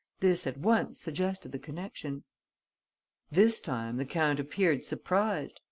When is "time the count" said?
3.61-4.39